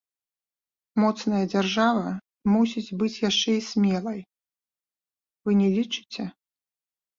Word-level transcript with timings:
Моцная 1.03 1.41
дзяржава 1.51 2.07
мусіць 2.53 2.93
быць 3.03 3.21
яшчэ 3.29 3.51
і 3.59 3.61
смелай, 3.69 4.19
вы 5.45 5.51
не 5.63 5.69
лічыце? 5.79 6.23